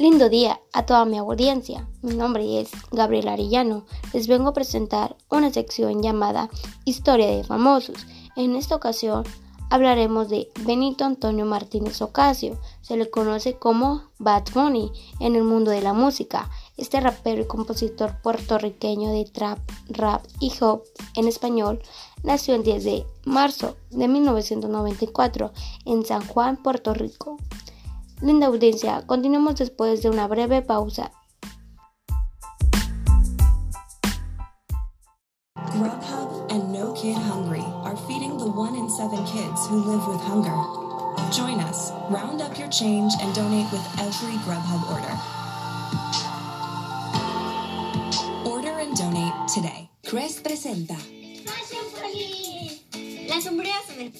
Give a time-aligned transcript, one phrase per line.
[0.00, 1.86] Lindo día a toda mi audiencia.
[2.00, 3.84] Mi nombre es Gabriel Arellano.
[4.14, 6.48] Les vengo a presentar una sección llamada
[6.86, 8.06] Historia de Famosos.
[8.34, 9.24] En esta ocasión
[9.68, 12.58] hablaremos de Benito Antonio Martínez Ocasio.
[12.80, 14.90] Se le conoce como Bad Bunny
[15.20, 16.48] en el mundo de la música.
[16.78, 19.58] Este rapero y compositor puertorriqueño de trap,
[19.90, 20.82] rap y hop
[21.14, 21.82] en español
[22.22, 25.52] nació el 10 de marzo de 1994
[25.84, 27.36] en San Juan, Puerto Rico.
[28.22, 31.10] Linda audiencia, continuamos después de una breve pausa.
[35.72, 40.20] Grubhub and No Kid Hungry are feeding the one in seven kids who live with
[40.20, 40.54] hunger.
[41.32, 45.16] Join us, round up your change, and donate with every Grubhub order.
[48.50, 49.88] Order and donate today.
[50.04, 51.19] Crest presenta.
[53.40, 54.12] Las sombreras en el.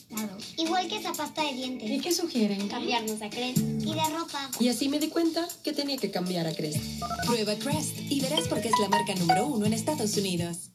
[0.57, 1.91] Igual que esa pasta de dientes.
[1.91, 2.69] ¿Y qué sugieren?
[2.69, 3.59] Cambiarnos a Crest.
[3.59, 4.51] Y de ropa.
[4.59, 6.81] Y así me di cuenta que tenía que cambiar a Crest.
[7.27, 10.71] Prueba Crest y verás por qué es la marca número uno en Estados Unidos.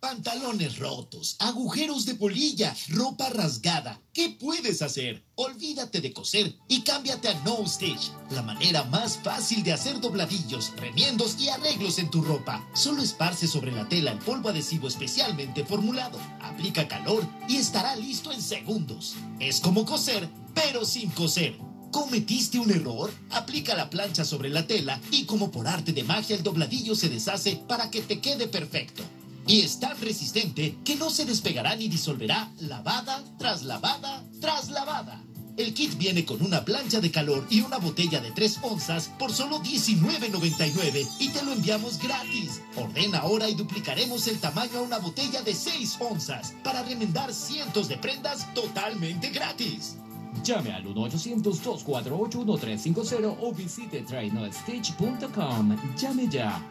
[0.00, 4.00] Pantalones rotos, agujeros de polilla, ropa rasgada.
[4.14, 5.22] ¿Qué puedes hacer?
[5.34, 10.72] Olvídate de coser y cámbiate a No Stitch, la manera más fácil de hacer dobladillos,
[10.76, 12.66] remiendos y arreglos en tu ropa.
[12.74, 18.32] Solo esparce sobre la tela el polvo adhesivo especialmente formulado, aplica calor y estará listo
[18.32, 19.16] en segundos.
[19.38, 21.58] Es como coser, pero sin coser.
[21.92, 23.12] ¿Cometiste un error?
[23.30, 27.10] Aplica la plancha sobre la tela y como por arte de magia el dobladillo se
[27.10, 29.02] deshace para que te quede perfecto.
[29.46, 35.24] Y tan resistente que no se despegará ni disolverá lavada tras lavada tras lavada.
[35.56, 39.32] El kit viene con una plancha de calor y una botella de 3 onzas por
[39.32, 42.62] solo $19.99 y te lo enviamos gratis.
[42.76, 47.88] Ordena ahora y duplicaremos el tamaño a una botella de 6 onzas para remendar cientos
[47.88, 49.96] de prendas totalmente gratis.
[50.44, 55.76] Llame al 1-800-248-1350 o visite trainostitch.com.
[55.96, 56.62] Llame ya.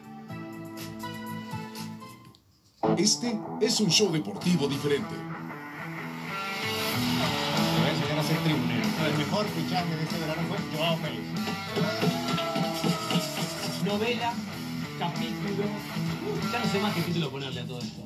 [2.98, 5.16] Este es un show deportivo diferente.
[5.16, 5.16] Te
[7.80, 8.88] voy a enseñar a ser tribunero.
[9.06, 11.24] El mejor fichaje de este verano fue Joao Félix.
[13.86, 14.34] novela,
[15.00, 15.64] capítulo.
[16.52, 18.02] Ya no sé más qué título ponerle a todo esto.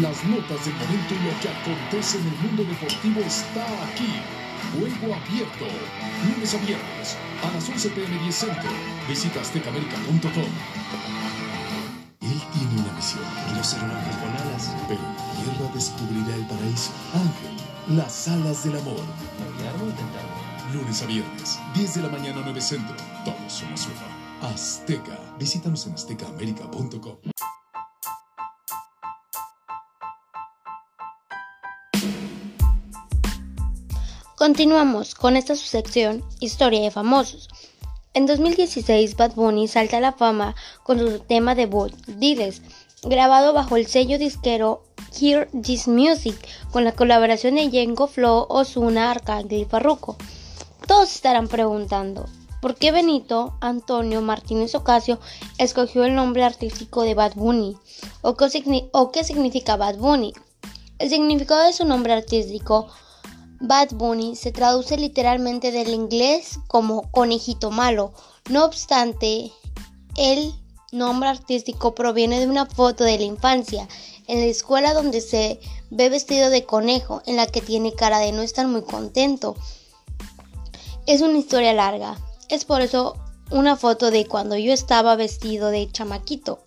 [0.00, 4.20] Las notas del momento y lo que acontece en el mundo deportivo está aquí.
[4.72, 5.66] Juego abierto.
[6.28, 8.70] Lunes a viernes a las 11 pm 10 centro.
[9.08, 11.13] Visita aztecamerica.com.
[17.12, 19.00] Ángel, las alas del amor.
[20.72, 22.96] Lunes a viernes, 10 de la mañana 9 centro.
[23.24, 24.48] Todos somos uno.
[24.52, 25.18] Azteca.
[25.38, 27.16] Visítanos en aztecaamerica.com.
[34.36, 37.48] Continuamos con esta su sección Historia de Famosos.
[38.12, 42.62] En 2016, Bad Bunny salta a la fama con su tema debut, Diles,
[43.02, 44.84] grabado bajo el sello disquero
[45.20, 46.36] Hear This Music,
[46.72, 50.16] con la colaboración de Yengo Flow, Ozuna, Arcángel y Farruko.
[50.86, 52.26] Todos estarán preguntando,
[52.60, 55.18] ¿por qué Benito Antonio Martínez Ocasio
[55.58, 57.76] escogió el nombre artístico de Bad Bunny?
[58.22, 60.32] ¿O qué, o qué significa Bad Bunny?
[60.98, 62.88] El significado de su nombre artístico
[63.60, 68.12] Bad Bunny se traduce literalmente del inglés como conejito malo.
[68.50, 69.52] No obstante,
[70.16, 70.52] el
[70.92, 73.88] nombre artístico proviene de una foto de la infancia
[74.26, 78.32] en la escuela donde se ve vestido de conejo, en la que tiene cara de
[78.32, 79.56] no estar muy contento.
[81.06, 82.18] Es una historia larga.
[82.48, 83.16] Es por eso
[83.50, 86.60] una foto de cuando yo estaba vestido de chamaquito.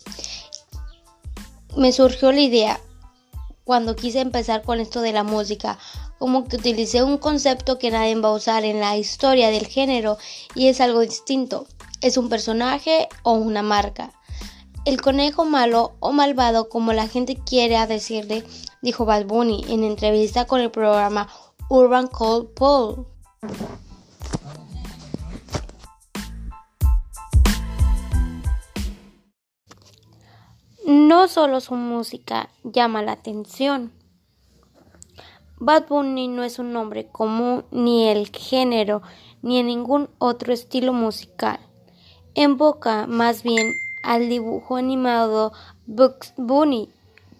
[1.76, 2.80] Me surgió la idea
[3.64, 5.78] cuando quise empezar con esto de la música,
[6.18, 10.18] como que utilicé un concepto que nadie va a usar en la historia del género
[10.54, 11.66] y es algo distinto.
[12.00, 14.12] Es un personaje o una marca.
[14.88, 18.42] El conejo malo o malvado, como la gente quiere decirle,
[18.80, 21.28] dijo Bad Bunny en entrevista con el programa
[21.68, 23.06] Urban Cold Paul.
[30.86, 33.92] No solo su música llama la atención.
[35.58, 39.02] Bad Bunny no es un nombre común ni el género
[39.42, 41.60] ni en ningún otro estilo musical.
[42.32, 43.66] Invoca más bien
[44.02, 45.52] al dibujo animado
[45.86, 46.90] Bugs Bunny,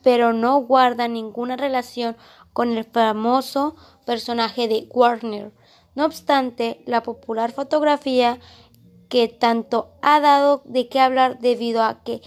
[0.03, 2.17] pero no guarda ninguna relación
[2.53, 5.53] con el famoso personaje de Warner.
[5.95, 8.39] No obstante, la popular fotografía
[9.09, 12.23] que tanto ha dado de qué hablar debido a que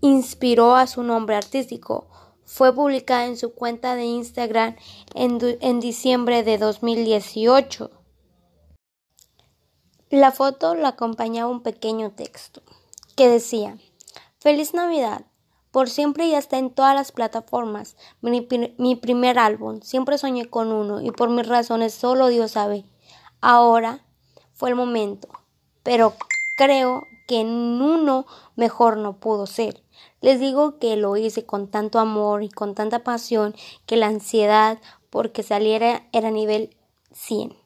[0.00, 2.08] inspiró a su nombre artístico.
[2.44, 4.76] Fue publicada en su cuenta de Instagram
[5.14, 7.90] en, en, diciembre de 2018.
[10.10, 12.62] La foto la acompañaba un pequeño texto
[13.16, 13.76] que decía
[14.38, 15.22] Feliz Navidad.
[15.72, 17.96] Por siempre ya está en todas las plataformas.
[18.20, 18.46] Mi,
[18.78, 19.80] mi, primer álbum.
[19.82, 22.84] Siempre soñé con uno y por mis razones solo Dios sabe.
[23.40, 24.06] Ahora
[24.54, 25.28] fue el momento.
[25.82, 26.14] Pero
[26.56, 29.82] creo que en uno mejor no pudo ser.
[30.20, 33.54] Les digo que lo hice con tanto amor y con tanta pasión
[33.84, 34.78] que la ansiedad
[35.10, 36.76] porque saliera era nivel
[37.12, 37.56] 100.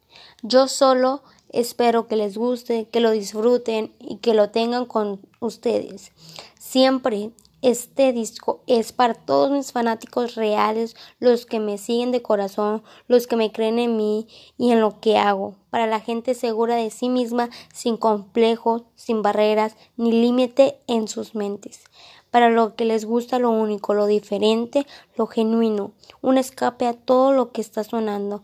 [0.43, 6.13] Yo solo espero que les guste, que lo disfruten y que lo tengan con ustedes.
[6.59, 7.31] Siempre
[7.63, 13.27] este disco es para todos mis fanáticos reales, los que me siguen de corazón, los
[13.27, 14.27] que me creen en mí
[14.57, 19.21] y en lo que hago, para la gente segura de sí misma, sin complejos, sin
[19.21, 21.85] barreras, ni límite en sus mentes,
[22.31, 25.93] para lo que les gusta lo único, lo diferente, lo genuino,
[26.23, 28.43] un escape a todo lo que está sonando.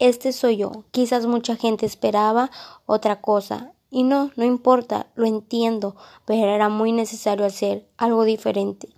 [0.00, 0.84] Este soy yo.
[0.90, 2.50] Quizás mucha gente esperaba
[2.86, 5.94] otra cosa, y no, no importa, lo entiendo,
[6.24, 8.88] pero era muy necesario hacer algo diferente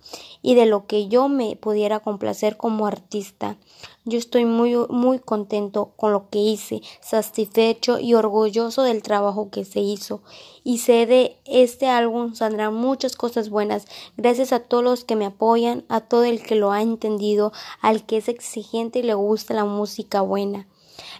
[0.41, 3.57] y de lo que yo me pudiera complacer como artista.
[4.05, 9.65] Yo estoy muy, muy contento con lo que hice, satisfecho y orgulloso del trabajo que
[9.65, 10.23] se hizo.
[10.63, 13.85] Y sé de este álbum saldrán muchas cosas buenas,
[14.17, 18.03] gracias a todos los que me apoyan, a todo el que lo ha entendido, al
[18.03, 20.67] que es exigente y le gusta la música buena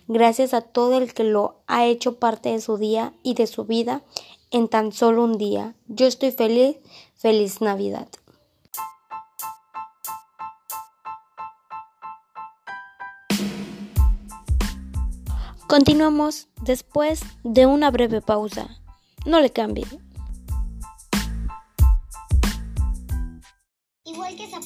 [0.07, 3.65] gracias a todo el que lo ha hecho parte de su día y de su
[3.65, 4.01] vida
[4.51, 5.75] en tan solo un día.
[5.87, 6.77] Yo estoy feliz,
[7.15, 8.07] feliz Navidad.
[15.67, 18.79] Continuamos después de una breve pausa.
[19.25, 19.85] No le cambie.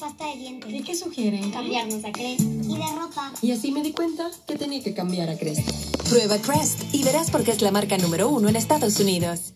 [0.02, 0.72] Pasta de dientes.
[0.72, 1.52] ¿Y qué sugieren?
[1.52, 2.40] Cambiarnos a Crest.
[2.40, 3.32] Y de ropa.
[3.40, 5.60] Y así me di cuenta que tenía que cambiar a Crest.
[6.08, 9.54] Prueba Crest y verás por qué es la marca número uno en Estados Unidos.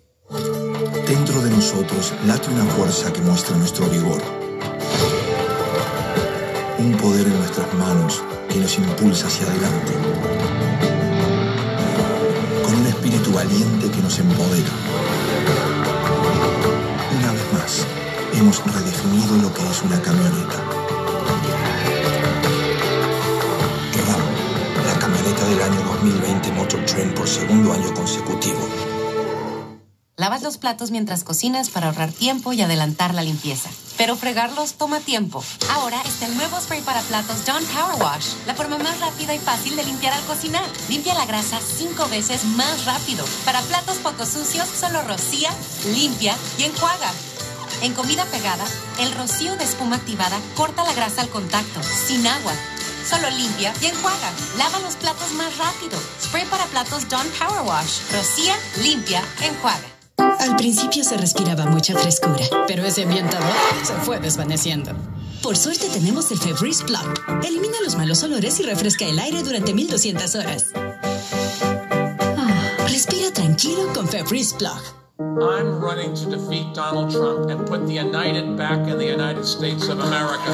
[1.08, 4.22] Dentro de nosotros late una fuerza que muestra nuestro vigor.
[6.78, 9.92] Un poder en nuestras manos que nos impulsa hacia adelante.
[12.62, 15.25] Con un espíritu valiente que nos empodera.
[18.38, 20.56] Hemos redefinido lo que es una camioneta.
[24.06, 28.58] RAM, la camioneta del año 2020 Motor Trend por segundo año consecutivo.
[30.18, 33.68] Lavas los platos mientras cocinas para ahorrar tiempo y adelantar la limpieza.
[33.98, 35.42] Pero fregarlos toma tiempo.
[35.70, 39.38] Ahora está el nuevo spray para platos Dawn Power Wash, la forma más rápida y
[39.38, 40.64] fácil de limpiar al cocinar.
[40.88, 43.24] Limpia la grasa cinco veces más rápido.
[43.44, 45.50] Para platos poco sucios, solo rocía,
[45.94, 47.12] limpia y enjuaga.
[47.82, 48.64] En comida pegada,
[49.00, 52.52] el rocío de espuma activada corta la grasa al contacto, sin agua.
[53.08, 54.32] Solo limpia y enjuaga.
[54.58, 55.98] Lava los platos más rápido.
[56.22, 58.00] Spray para platos Dawn Power Wash.
[58.12, 59.86] Rocía, limpia, enjuaga.
[60.40, 63.52] Al principio se respiraba mucha frescura, pero ese ambientador
[63.84, 64.92] se fue desvaneciendo.
[65.42, 67.44] Por suerte tenemos el Febreze Plug.
[67.44, 70.66] Elimina los malos olores y refresca el aire durante 1200 horas.
[70.74, 75.05] Ah, respira tranquilo con Febreze Plug.
[75.18, 79.88] I'm running to defeat Donald Trump and put the United back in the United States
[79.88, 80.52] of America.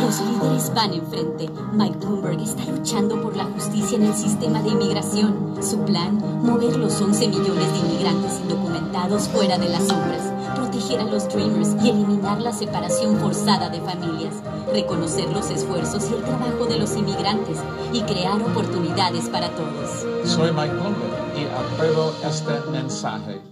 [0.00, 1.50] Los líderes van enfrente.
[1.74, 5.58] Mike Bloomberg está luchando por la justicia en el sistema de inmigración.
[5.60, 11.04] Su plan, mover los 11 millones de inmigrantes indocumentados fuera de las sombras, proteger a
[11.04, 14.36] los Dreamers y eliminar la separación forzada de familias,
[14.72, 17.58] reconocer los esfuerzos y el trabajo de los inmigrantes
[17.92, 20.06] y crear oportunidades para todos.
[20.24, 23.45] Soy Mike Bloomberg y apruebo este mensaje.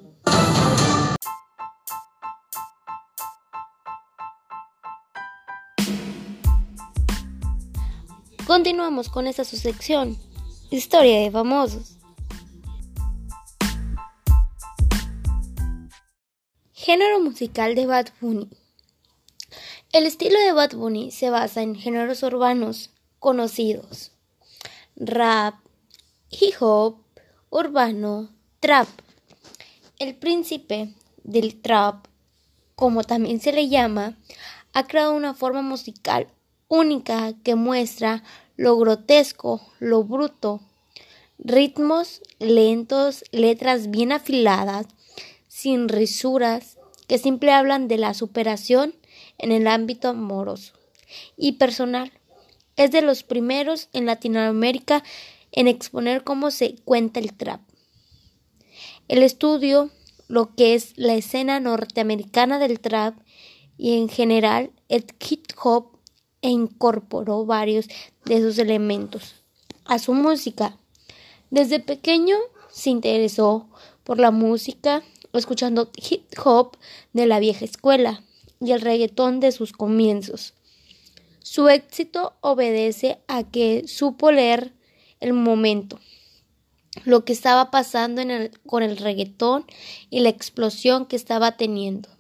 [8.47, 10.19] Continuamos con esta su sección,
[10.71, 11.97] Historia de famosos.
[16.75, 18.51] Género musical de Bad Bunny.
[19.93, 24.13] El estilo de Bad Bunny se basa en géneros urbanos conocidos:
[24.95, 25.55] rap,
[26.29, 26.99] hip hop,
[27.49, 28.29] urbano,
[28.61, 28.89] trap.
[29.99, 32.09] El príncipe del trap,
[32.75, 34.19] como también se le llama,
[34.75, 36.29] ha creado una forma musical
[36.75, 38.25] única que muestra
[38.57, 40.61] lo grotesco, lo bruto,
[41.38, 44.87] ritmos lentos, letras bien afiladas,
[45.47, 48.95] sin risuras, que siempre hablan de la superación
[49.38, 50.75] en el ámbito amoroso
[51.37, 52.12] y personal.
[52.76, 55.04] Es de los primeros en Latinoamérica
[55.52, 57.61] en exponer cómo se cuenta el trap.
[59.07, 59.90] El estudio,
[60.26, 63.16] lo que es la escena norteamericana del trap
[63.76, 65.94] y en general el hip hop
[66.45, 67.89] e incorporó varios
[68.27, 69.35] de esos elementos
[69.87, 70.77] a su música.
[71.51, 72.37] Desde pequeño
[72.71, 73.67] se interesó
[74.05, 76.77] por la música, escuchando hip hop
[77.15, 78.23] de la vieja escuela
[78.61, 80.53] y el reggaetón de sus comienzos.
[81.43, 84.75] Su éxito obedece a que supo leer
[85.21, 85.99] el momento,
[87.05, 88.23] lo que estaba pasando
[88.67, 89.65] con el reggaetón
[90.11, 92.13] y la explosión que estaba teniendo.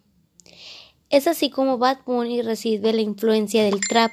[1.14, 4.10] Es así como Bad Bunny recibe la influencia del trap,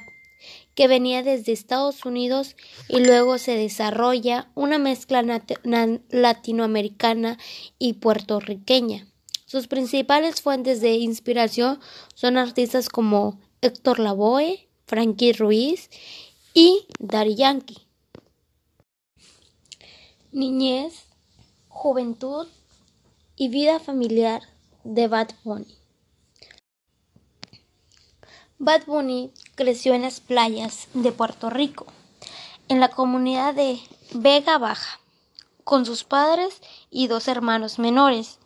[0.76, 2.54] que venía desde Estados Unidos
[2.88, 5.20] y luego se desarrolla una mezcla
[6.10, 7.38] latinoamericana
[7.80, 9.08] y puertorriqueña.
[9.46, 11.80] Sus principales fuentes de inspiración
[12.14, 15.90] son artistas como Héctor Lavoe, Frankie Ruiz
[16.54, 17.84] y Daddy Yankee.
[20.30, 21.06] Niñez,
[21.66, 22.46] juventud
[23.34, 24.42] y vida familiar
[24.84, 25.81] de Bad Bunny.
[28.64, 31.84] Bad Bunny creció en las playas de Puerto Rico,
[32.68, 33.80] en la comunidad de
[34.14, 35.00] Vega Baja,
[35.64, 38.38] con sus padres y dos hermanos menores.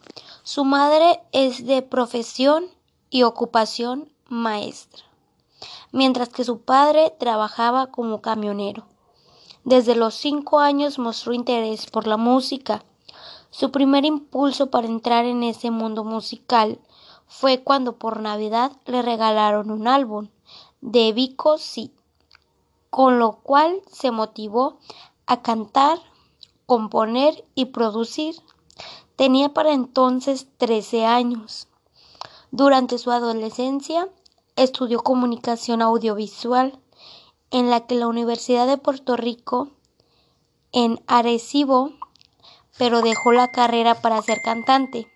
[0.43, 2.65] Su madre es de profesión
[3.11, 5.05] y ocupación maestra,
[5.93, 8.87] mientras que su padre trabajaba como camionero.
[9.65, 12.83] Desde los cinco años mostró interés por la música.
[13.51, 16.79] Su primer impulso para entrar en ese mundo musical
[17.27, 20.29] fue cuando por Navidad le regalaron un álbum
[20.81, 21.93] de Vico Sí,
[22.91, 24.79] con lo cual se motivó
[25.27, 25.99] a cantar,
[26.67, 28.37] componer y producir.
[29.17, 31.69] Tenía para entonces 13 años.
[32.51, 34.09] Durante su adolescencia
[34.55, 36.79] estudió comunicación audiovisual
[37.51, 39.71] en la que la Universidad de Puerto Rico
[40.73, 41.91] en Arecibo,
[42.79, 45.11] pero dejó la carrera para ser cantante.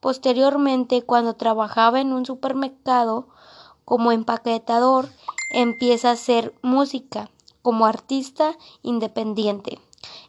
[0.00, 3.28] Posteriormente, cuando trabajaba en un supermercado
[3.84, 5.08] como empaquetador,
[5.52, 7.30] empieza a hacer música
[7.62, 9.78] como artista independiente.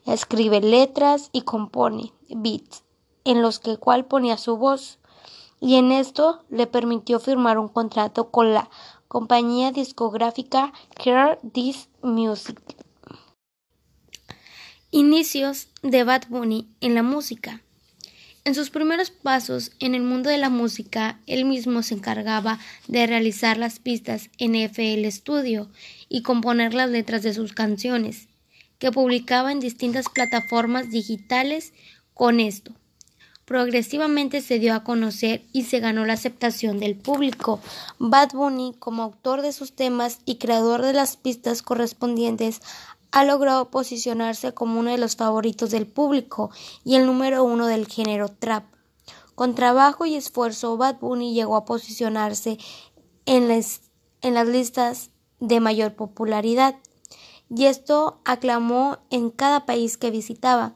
[0.06, 2.84] Escribe letras y compone beats
[3.24, 4.98] en los que cual ponía su voz
[5.60, 8.70] y en esto le permitió firmar un contrato con la
[9.08, 10.74] compañía discográfica
[11.04, 12.60] Hear This Music.
[14.92, 17.62] Inicios de Bad Bunny en la música.
[18.50, 23.06] En sus primeros pasos en el mundo de la música, él mismo se encargaba de
[23.06, 25.70] realizar las pistas en FL Studio
[26.10, 28.28] y componer las letras de sus canciones,
[28.80, 31.74] que publicaba en distintas plataformas digitales
[32.16, 32.74] con esto.
[33.46, 37.60] Progresivamente se dio a conocer y se ganó la aceptación del público.
[38.00, 42.62] Bad Bunny, como autor de sus temas y creador de las pistas correspondientes,
[43.12, 46.52] ha logrado posicionarse como uno de los favoritos del público
[46.84, 48.66] y el número uno del género trap.
[49.36, 52.58] Con trabajo y esfuerzo, Bad Bunny llegó a posicionarse
[53.26, 53.82] en las,
[54.22, 56.76] en las listas de mayor popularidad,
[57.50, 60.76] y esto aclamó en cada país que visitaba.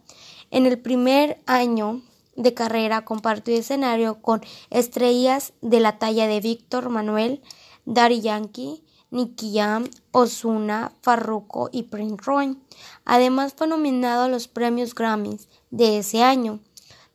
[0.49, 2.01] En el primer año
[2.35, 7.41] de carrera compartió escenario con estrellas de la talla de Víctor Manuel,
[7.85, 8.83] Daddy Yankee,
[9.13, 12.57] Nicky Jam, Ozuna, Farruko y Prince Roy.
[13.05, 16.59] Además fue nominado a los premios Grammys de ese año.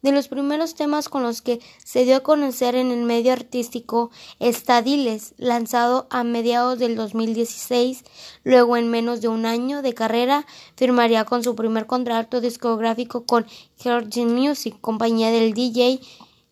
[0.00, 4.12] De los primeros temas con los que se dio a conocer en el medio artístico
[4.38, 8.04] está Diles, lanzado a mediados del 2016.
[8.44, 13.44] Luego, en menos de un año de carrera, firmaría con su primer contrato discográfico con
[13.84, 16.00] Virgin Music, compañía del DJ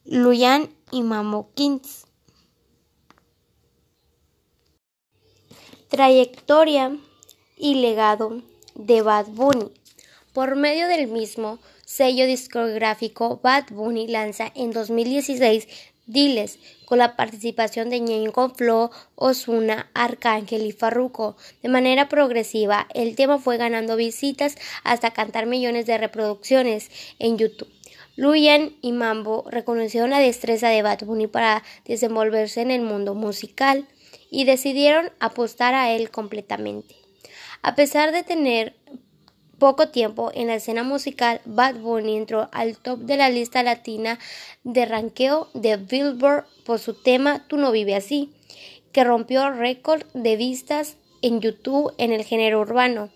[0.05, 2.06] Luyan y Mamo Kings.
[5.88, 6.97] Trayectoria
[7.57, 8.43] y legado
[8.75, 9.71] de Bad Bunny.
[10.33, 15.69] Por medio del mismo sello discográfico, Bad Bunny lanza en 2016
[16.07, 21.37] Diles, con la participación de Ñengo Flow, Osuna, Arcángel y Farruko.
[21.62, 26.90] De manera progresiva, el tema fue ganando visitas hasta cantar millones de reproducciones
[27.21, 27.71] en YouTube.
[28.16, 33.87] Luyan y Mambo reconocieron la destreza de Bad Bunny para desenvolverse en el mundo musical
[34.30, 36.97] y decidieron apostar a él completamente.
[37.62, 38.75] A pesar de tener
[39.59, 44.18] poco tiempo en la escena musical, Bad Bunny entró al top de la lista latina
[44.64, 48.33] de ranqueo de Billboard por su tema Tú no vive así,
[48.92, 53.11] que rompió récord de vistas en YouTube en el género urbano.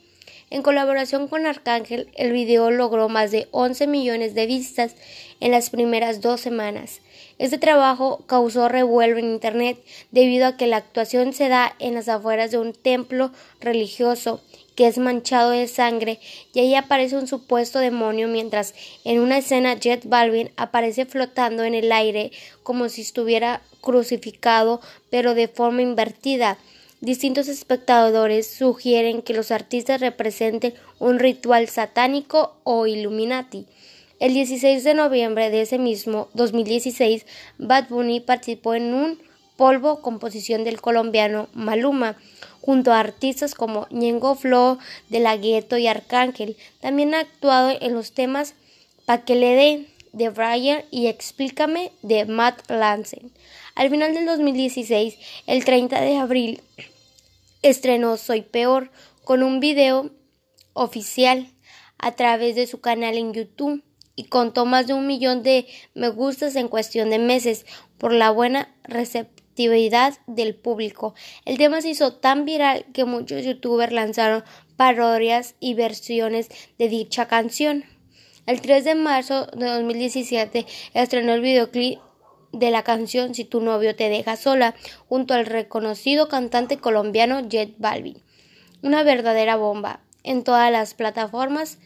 [0.51, 4.97] En colaboración con Arcángel, el video logró más de 11 millones de vistas
[5.39, 7.03] en las primeras dos semanas.
[7.39, 9.79] Este trabajo causó revuelo en Internet
[10.11, 13.31] debido a que la actuación se da en las afueras de un templo
[13.61, 14.43] religioso
[14.75, 16.19] que es manchado de sangre
[16.53, 21.75] y ahí aparece un supuesto demonio mientras en una escena Jet Balvin aparece flotando en
[21.75, 22.33] el aire
[22.65, 24.81] como si estuviera crucificado
[25.11, 26.59] pero de forma invertida.
[27.01, 33.65] Distintos espectadores sugieren que los artistas representen un ritual satánico o Illuminati.
[34.19, 37.25] El 16 de noviembre de ese mismo 2016,
[37.57, 39.19] Bad Bunny participó en un
[39.57, 42.19] polvo composición del colombiano Maluma,
[42.61, 44.77] junto a artistas como Ñengo Flow,
[45.09, 46.59] De La Gueto y Arcángel.
[46.81, 48.55] También ha actuado en los temas
[49.07, 53.33] Pa' que le dé de Brian y Explícame de Matt Lansen.
[53.75, 55.17] Al final del 2016,
[55.47, 56.61] el 30 de abril,
[57.63, 58.91] estrenó Soy Peor
[59.25, 60.11] con un video
[60.73, 61.49] oficial
[61.99, 63.83] a través de su canal en YouTube
[64.17, 67.67] y contó más de un millón de me gustas en cuestión de meses
[67.99, 71.15] por la buena receptividad del público.
[71.45, 74.45] El tema se hizo tan viral que muchos youtubers lanzaron
[74.77, 76.49] parodias y versiones
[76.79, 77.85] de dicha canción.
[78.47, 82.01] El 3 de marzo de 2017 estrenó el videoclip
[82.53, 84.75] de la canción Si tu novio te deja sola
[85.09, 88.23] junto al reconocido cantante colombiano Jet Balvin.
[88.83, 91.79] Una verdadera bomba en todas las plataformas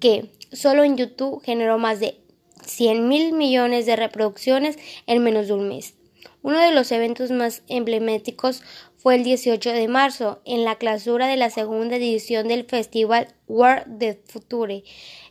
[0.00, 2.20] que solo en YouTube generó más de
[2.64, 5.94] 100 mil millones de reproducciones en menos de un mes.
[6.42, 8.62] Uno de los eventos más emblemáticos
[8.96, 13.86] fue el 18 de marzo, en la clausura de la segunda edición del festival World
[13.86, 14.84] de Future,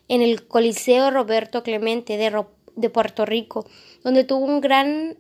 [0.08, 2.46] en el Coliseo Roberto Clemente de,
[2.90, 3.66] Puerto Rico,
[4.04, 5.18] donde tuvo un gran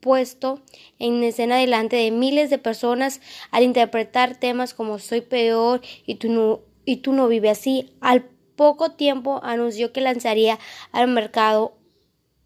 [0.00, 0.60] puesto
[0.98, 6.28] en escena delante de miles de personas al interpretar temas como Soy peor y tú
[6.30, 7.90] no, y tú no vives así.
[8.00, 8.22] Al
[8.56, 10.58] poco tiempo anunció que lanzaría
[10.92, 11.74] al mercado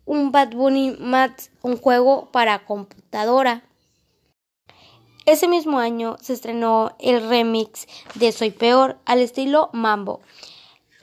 [0.04, 3.62] un Bad Bunny Mats, un juego para computadora.
[5.26, 10.22] Ese mismo año se estrenó el remix de Soy Peor al estilo Mambo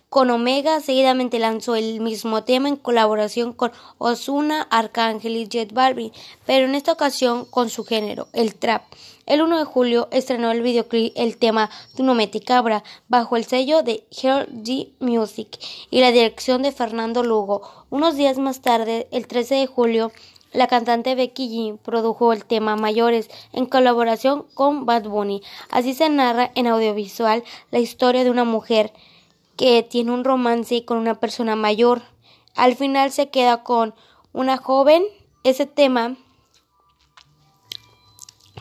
[0.09, 6.11] con Omega seguidamente lanzó el mismo tema en colaboración con Ozuna, Arcángel y Jet Balvin,
[6.45, 8.83] pero en esta ocasión con su género, el trap.
[9.25, 13.43] El 1 de julio estrenó el videoclip el tema Tu no me cabra bajo el
[13.43, 17.61] sello de Hear G Music y la dirección de Fernando Lugo.
[17.89, 20.13] Unos días más tarde, el 13 de julio,
[20.53, 25.41] la cantante Becky G produjo el tema Mayores en colaboración con Bad Bunny.
[25.69, 28.93] Así se narra en audiovisual la historia de una mujer
[29.57, 32.03] que tiene un romance con una persona mayor.
[32.55, 33.93] Al final se queda con
[34.31, 35.03] una joven.
[35.43, 36.15] Ese tema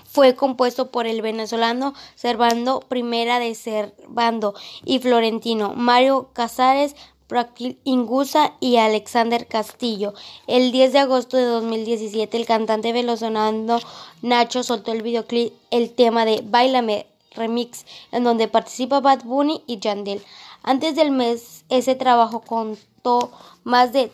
[0.05, 4.55] fue compuesto por el venezolano Servando Primera de Servando
[4.85, 10.15] y Florentino, Mario Casares, Prakil Ingusa y Alexander Castillo.
[10.47, 13.79] El 10 de agosto de 2017, el cantante venezolano
[14.23, 17.07] Nacho soltó el videoclip El tema de Bailame
[17.37, 20.23] Remix, en donde participa Bad Bunny y Yandel.
[20.63, 23.31] Antes del mes, ese trabajo contó
[23.63, 24.11] más de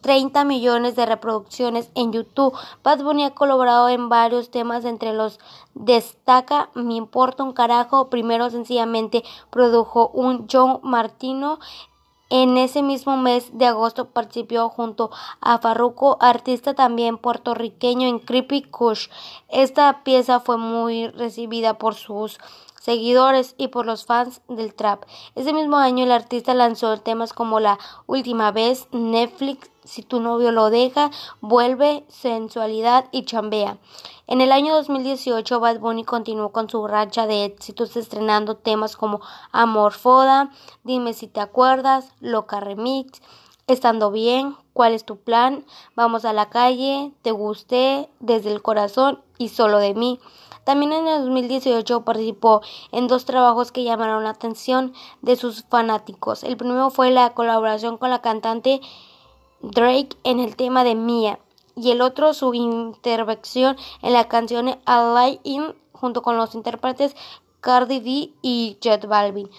[0.00, 2.52] 30 millones de reproducciones en YouTube.
[2.82, 5.38] Bad Bunny ha colaborado en varios temas, entre los
[5.74, 8.10] destaca Me importa un carajo.
[8.10, 11.60] Primero sencillamente produjo un John Martino.
[12.32, 18.62] En ese mismo mes de agosto participó junto a Farruko, artista también puertorriqueño en Creepy
[18.62, 19.08] Kush.
[19.48, 22.38] Esta pieza fue muy recibida por sus
[22.80, 25.02] seguidores y por los fans del trap.
[25.34, 30.52] Ese mismo año el artista lanzó temas como La Última Vez, Netflix, Si tu novio
[30.52, 33.78] lo deja, Vuelve, Sensualidad y Chambea.
[34.26, 39.20] En el año 2018 Bad Bunny continuó con su racha de éxitos estrenando temas como
[39.52, 40.50] Amor Foda,
[40.84, 43.20] Dime si te acuerdas, Loca Remix,
[43.70, 45.64] Estando bien, ¿cuál es tu plan?
[45.94, 50.18] Vamos a la calle, te gusté, desde el corazón y solo de mí.
[50.64, 56.42] También en el 2018 participó en dos trabajos que llamaron la atención de sus fanáticos.
[56.42, 58.80] El primero fue la colaboración con la cantante
[59.62, 61.38] Drake en el tema de Mia
[61.76, 67.14] y el otro su intervención en la canción I In junto con los intérpretes
[67.60, 69.50] Cardi B y Jet Balvin.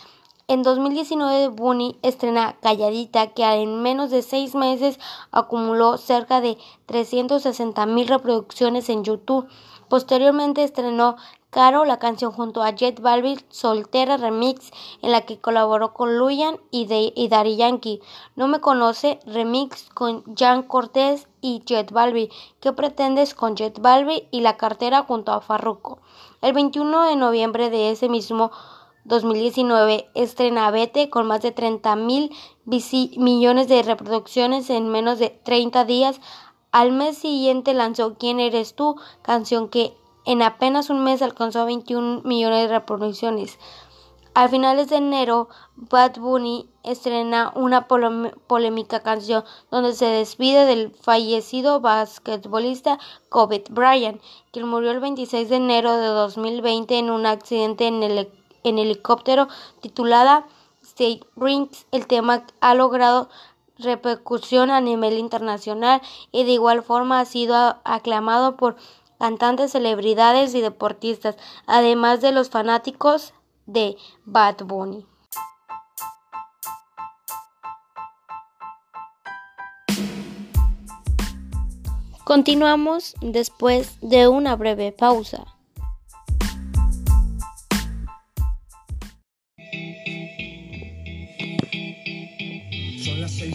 [0.47, 4.99] En 2019 Bunny estrena Calladita que en menos de seis meses
[5.31, 9.47] acumuló cerca de 360 mil reproducciones en YouTube.
[9.87, 11.15] Posteriormente estrenó
[11.51, 16.61] Caro, la canción junto a Jet Balvin, Soltera Remix, en la que colaboró con Luyan
[16.71, 17.11] y, de,
[17.57, 17.99] Yankee.
[18.37, 22.29] No me conoce, remix con Jan Cortés y Jet Balvin.
[22.61, 25.99] ¿Qué pretendes con Jet Balvin y la cartera junto a Farruko?
[26.41, 28.51] El 21 de noviembre de ese mismo
[29.03, 32.31] 2019 estrena Vete con más de 30 mil
[32.65, 36.21] millones de reproducciones en menos de 30 días
[36.71, 38.95] al mes siguiente lanzó ¿Quién eres tú?
[39.23, 39.93] canción que
[40.25, 43.57] en apenas un mes alcanzó 21 millones de reproducciones.
[44.34, 51.81] A finales de enero, Bad Bunny estrena una polémica canción donde se despide del fallecido
[51.81, 58.03] basquetbolista Kobe Bryant, quien murió el 26 de enero de 2020 en un accidente en,
[58.03, 58.31] el,
[58.63, 59.49] en helicóptero
[59.81, 60.47] titulada
[60.81, 61.86] State Rings.
[61.91, 63.27] El tema ha logrado
[63.79, 68.77] repercusión a nivel internacional y de igual forma ha sido aclamado por
[69.21, 73.36] cantantes, celebridades y deportistas, además de los fanáticos
[73.67, 75.05] de Bad Bunny.
[82.23, 85.45] Continuamos después de una breve pausa.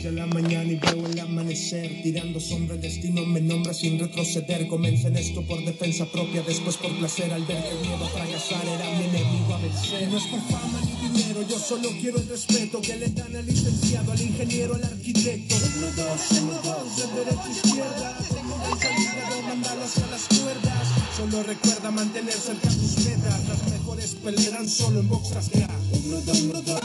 [0.07, 4.69] De la mañana y veo el amanecer Tirando sombra, el destino me nombra sin retroceder.
[4.69, 7.33] Comencé en esto por defensa propia, después por placer.
[7.33, 10.09] Al ver que miedo a fracasar era mi enemigo a vencer.
[10.09, 13.47] No es por fama ni dinero, yo solo quiero el respeto Que le dan al
[13.47, 15.57] licenciado, al ingeniero, al arquitecto.
[15.57, 18.19] Uno, dos, uno, dos, de derecha a izquierda.
[18.29, 20.88] Tengo mentalidad de mandarlo hacia las cuerdas.
[21.16, 23.49] Solo recuerda mantener cerca tus metas.
[23.49, 26.81] Las mejores pelearán solo en boxas Uno, dos, uno, dos,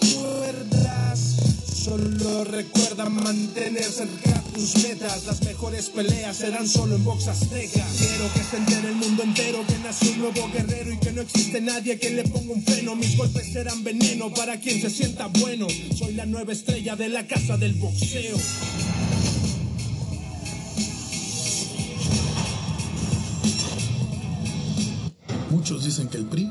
[0.00, 1.36] cuerdas.
[1.84, 5.26] Solo recuerda mantener cerca tus metas.
[5.26, 7.84] Las mejores peleas serán solo en box azteca.
[7.96, 11.22] Quiero que se entere el mundo entero que nació un nuevo guerrero y que no
[11.22, 12.94] existe nadie que le ponga un freno.
[12.96, 15.66] Mis golpes serán veneno para quien se sienta bueno.
[15.96, 18.36] Soy la nueva estrella de la casa del boxeo.
[25.50, 26.50] Muchos dicen que el PRI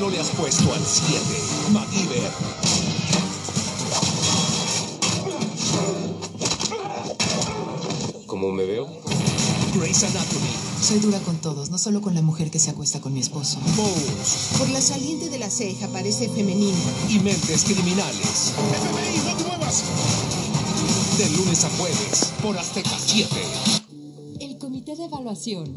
[0.00, 1.20] No le has puesto al 7.
[1.72, 2.32] MacGyver.
[8.24, 8.88] ¿Cómo me veo?
[9.74, 10.48] Grey's Anatomy.
[10.80, 13.58] Soy dura con todos, no solo con la mujer que se acuesta con mi esposo.
[13.76, 14.56] Mouse.
[14.56, 16.78] Por la saliente de la ceja parece femenina.
[17.10, 18.54] Y mentes criminales.
[18.56, 19.84] FBI, no te muevas.
[21.18, 23.28] De lunes a jueves, por Azteca 7.
[24.40, 25.76] El Comité de Evaluación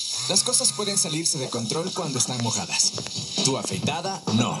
[0.31, 2.93] Las cosas pueden salirse de control cuando están mojadas.
[3.43, 4.57] Tu afeitada, no.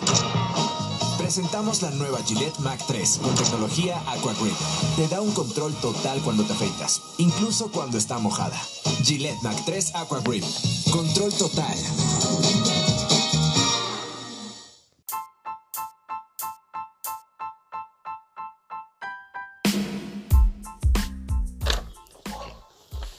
[1.17, 4.57] Presentamos la nueva Gillette Mac 3 con tecnología Aqua Grip.
[4.97, 8.61] Te da un control total cuando te afeitas, incluso cuando está mojada.
[9.01, 10.43] Gillette Mac 3 Aqua Grip.
[10.91, 11.77] Control total.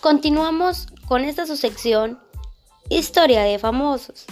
[0.03, 2.21] Continuamos con esta su sección
[2.89, 4.27] Historia de famosos.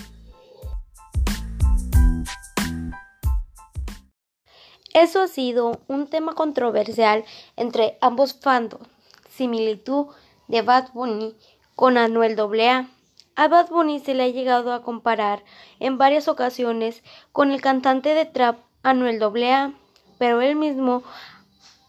[4.92, 7.24] Eso ha sido un tema controversial
[7.56, 8.88] entre ambos fandoms,
[9.30, 10.08] similitud
[10.48, 11.34] de Bad Bunny
[11.76, 12.88] con Anuel AA.
[13.36, 15.44] A Bad Bunny se le ha llegado a comparar
[15.78, 19.72] en varias ocasiones con el cantante de trap Anuel AA,
[20.18, 21.02] pero él mismo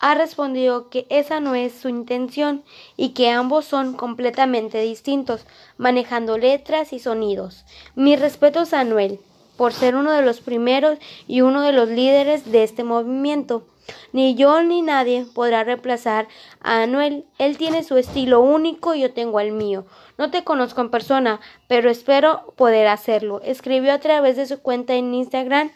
[0.01, 2.63] ha respondido que esa no es su intención
[2.97, 5.45] y que ambos son completamente distintos,
[5.77, 7.65] manejando letras y sonidos.
[7.95, 9.19] Mis respetos a Anuel,
[9.57, 13.67] por ser uno de los primeros y uno de los líderes de este movimiento.
[14.11, 16.27] Ni yo ni nadie podrá reemplazar
[16.61, 17.25] a Anuel.
[17.37, 19.85] Él tiene su estilo único y yo tengo el mío.
[20.17, 23.39] No te conozco en persona, pero espero poder hacerlo.
[23.43, 25.71] Escribió a través de su cuenta en Instagram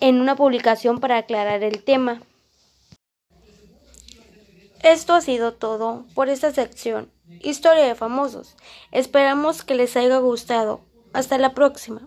[0.00, 2.20] en una publicación para aclarar el tema.
[4.82, 8.56] Esto ha sido todo por esta sección, Historia de Famosos.
[8.92, 10.80] Esperamos que les haya gustado.
[11.12, 11.98] Hasta la próxima.